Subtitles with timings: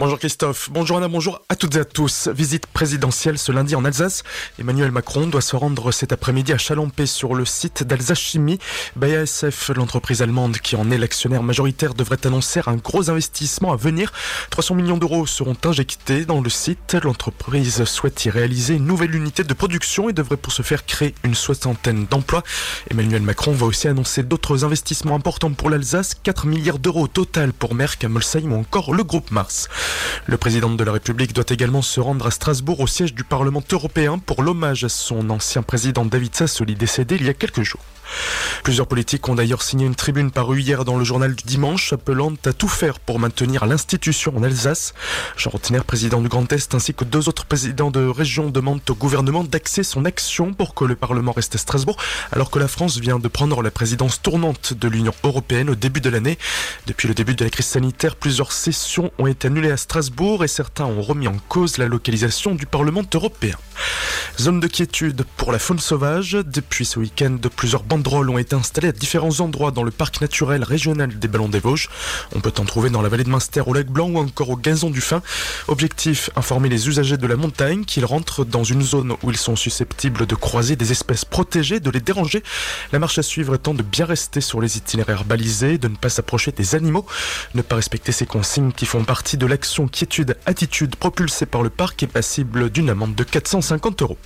[0.00, 2.28] Bonjour Christophe, bonjour Anna, bonjour à toutes et à tous.
[2.28, 4.22] Visite présidentielle ce lundi en Alsace.
[4.60, 8.60] Emmanuel Macron doit se rendre cet après-midi à Chalampé sur le site d'Alsace Chimie.
[8.94, 14.12] BASF, l'entreprise allemande qui en est l'actionnaire majoritaire, devrait annoncer un gros investissement à venir.
[14.50, 16.96] 300 millions d'euros seront injectés dans le site.
[17.02, 21.12] L'entreprise souhaite y réaliser une nouvelle unité de production et devrait pour ce faire créer
[21.24, 22.44] une soixantaine d'emplois.
[22.88, 27.74] Emmanuel Macron va aussi annoncer d'autres investissements importants pour l'Alsace, 4 milliards d'euros total pour
[27.74, 29.68] Merck, Molsheim ou encore le groupe Mars.
[30.26, 33.62] Le président de la République doit également se rendre à Strasbourg au siège du Parlement
[33.72, 37.80] européen pour l'hommage à son ancien président David Sassoli décédé il y a quelques jours.
[38.62, 42.32] Plusieurs politiques ont d'ailleurs signé une tribune parue hier dans le journal du dimanche appelant
[42.44, 44.94] à tout faire pour maintenir l'institution en Alsace.
[45.36, 48.94] Jean Rotiner, président du Grand Est, ainsi que deux autres présidents de région demandent au
[48.94, 51.96] gouvernement d'axer son action pour que le Parlement reste à Strasbourg,
[52.32, 56.00] alors que la France vient de prendre la présidence tournante de l'Union européenne au début
[56.00, 56.38] de l'année.
[56.86, 60.48] Depuis le début de la crise sanitaire, plusieurs sessions ont été annulées à Strasbourg et
[60.48, 63.56] certains ont remis en cause la localisation du Parlement européen.
[64.40, 66.32] Zone de quiétude pour la faune sauvage.
[66.32, 70.62] Depuis ce week-end, plusieurs banderoles ont été installées à différents endroits dans le parc naturel
[70.62, 71.88] régional des Ballons des Vosges.
[72.36, 74.56] On peut en trouver dans la vallée de Munster, au lac Blanc ou encore au
[74.56, 75.22] Gazon du Fin.
[75.66, 79.56] Objectif, informer les usagers de la montagne qu'ils rentrent dans une zone où ils sont
[79.56, 82.42] susceptibles de croiser des espèces protégées, de les déranger.
[82.92, 86.08] La marche à suivre étant de bien rester sur les itinéraires balisés, de ne pas
[86.08, 87.06] s'approcher des animaux,
[87.54, 92.02] ne pas respecter ces consignes qui font partie de l'action quiétude-attitude propulsée par le parc
[92.02, 94.16] est passible d'une amende de 450 euros.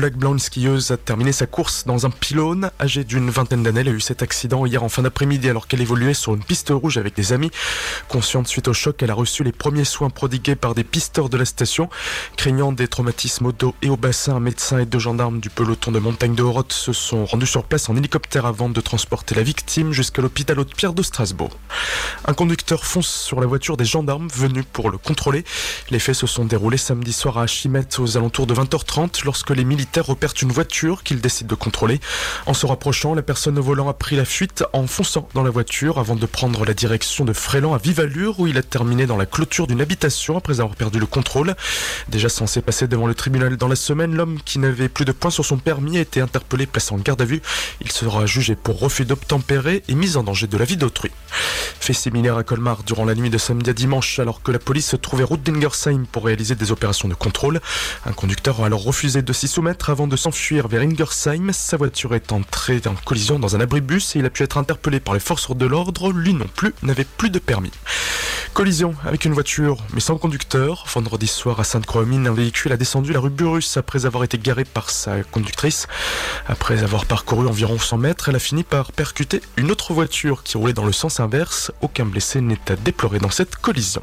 [0.00, 2.70] Lac Blanc, une skieuse a terminé sa course dans un pylône.
[2.80, 5.80] Âgée d'une vingtaine d'années, elle a eu cet accident hier en fin d'après-midi alors qu'elle
[5.80, 7.52] évoluait sur une piste rouge avec des amis.
[8.08, 11.36] Consciente suite au choc, elle a reçu les premiers soins prodigués par des pisteurs de
[11.36, 11.88] la station.
[12.36, 15.92] Craignant des traumatismes au dos et au bassin, un médecin et deux gendarmes du peloton
[15.92, 19.42] de montagne de Horotte se sont rendus sur place en hélicoptère avant de transporter la
[19.42, 21.56] victime jusqu'à l'hôpital Haute-Pierre de Strasbourg.
[22.24, 25.44] Un conducteur fonce sur la voiture des gendarmes venus pour le contrôler.
[25.90, 29.52] Les faits se sont déroulés samedi soir à Achimet aux alentours de 20h30 lorsque que
[29.52, 32.00] les militaires repèrent une voiture qu'ils décident de contrôler.
[32.46, 35.50] En se rapprochant, la personne au volant a pris la fuite en fonçant dans la
[35.50, 39.06] voiture avant de prendre la direction de Fréland à vive allure où il a terminé
[39.06, 41.54] dans la clôture d'une habitation après avoir perdu le contrôle.
[42.08, 45.30] Déjà censé passer devant le tribunal dans la semaine, l'homme qui n'avait plus de points
[45.30, 47.42] sur son permis a été interpellé, placé en garde à vue.
[47.80, 51.10] Il sera jugé pour refus d'obtempérer et mise en danger de la vie d'autrui.
[51.32, 54.88] Fait similaire à Colmar durant la nuit de samedi à dimanche alors que la police
[54.88, 57.60] se trouvait route d'Ingersheim pour réaliser des opérations de contrôle.
[58.06, 61.52] Un conducteur a alors refusé de s'y soumettre avant de s'enfuir vers Ingersheim.
[61.52, 65.00] Sa voiture est entrée en collision dans un abribus et il a pu être interpellé
[65.00, 66.12] par les forces de l'ordre.
[66.12, 67.72] Lui non plus n'avait plus de permis.
[68.54, 70.84] Collision avec une voiture, mais sans conducteur.
[70.92, 74.64] Vendredi soir à Sainte-Croix-Mine, un véhicule a descendu la rue Burus après avoir été garé
[74.64, 75.88] par sa conductrice.
[76.46, 80.58] Après avoir parcouru environ 100 mètres, elle a fini par percuter une autre voiture qui
[80.58, 81.72] roulait dans le sens inverse.
[81.80, 84.02] Aucun blessé n'est à déplorer dans cette collision.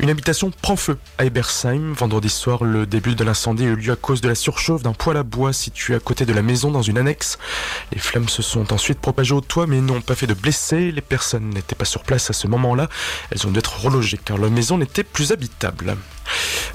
[0.00, 1.92] Une habitation prend feu à Ebersheim.
[1.92, 4.92] Vendredi soir, le début de l'incendie a eu lieu à cause de la surchauffe d'un
[4.92, 7.38] poêle à bois situé à côté de la maison dans une annexe.
[7.92, 10.92] Les flammes se sont ensuite propagées au toit mais n'ont pas fait de blessés.
[10.92, 12.88] Les personnes n'étaient pas sur place à ce moment-là.
[13.30, 15.96] Elles ont dû être relogées car la maison n'était plus habitable.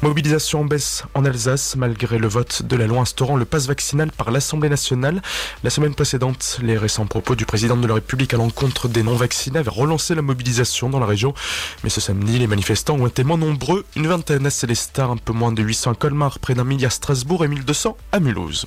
[0.01, 4.11] Mobilisation en baisse en Alsace malgré le vote de la loi instaurant le passe vaccinal
[4.11, 5.21] par l'Assemblée nationale.
[5.63, 9.59] La semaine précédente, les récents propos du président de la République à l'encontre des non-vaccinés
[9.59, 11.33] avaient relancé la mobilisation dans la région.
[11.83, 15.33] Mais ce samedi, les manifestants ont été moins nombreux, une vingtaine à Célestat, un peu
[15.33, 18.65] moins de 800 à Colmar, près d'un millier à Strasbourg et 1200 à Mulhouse.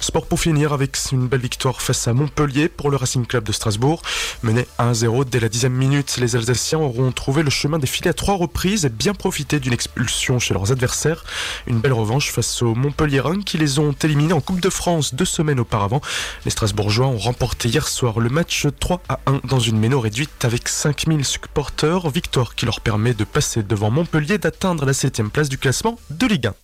[0.00, 3.52] Sport pour finir avec une belle victoire face à Montpellier pour le Racing Club de
[3.52, 4.02] Strasbourg.
[4.42, 8.14] Mené 1-0 dès la dixième minute, les Alsaciens auront trouvé le chemin des filets à
[8.14, 11.24] trois reprises et bien profité d'une expulsion chez leurs adversaires.
[11.66, 15.24] Une belle revanche face aux Montpelliérains qui les ont éliminés en Coupe de France deux
[15.24, 16.00] semaines auparavant.
[16.44, 20.44] Les Strasbourgeois ont remporté hier soir le match 3 à 1 dans une méno réduite
[20.44, 22.08] avec 5000 supporters.
[22.10, 26.26] Victoire qui leur permet de passer devant Montpellier d'atteindre la 7 place du classement de
[26.26, 26.62] Ligue 1.